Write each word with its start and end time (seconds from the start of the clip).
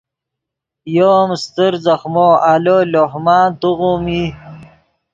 یو 0.97 1.09
ام 1.21 1.29
استر 1.37 1.73
ځخمو 1.85 2.29
آلو 2.53 2.77
لوہ 2.91 3.17
مان 3.25 3.47
توغیم 3.61 4.05
ای 4.13 4.25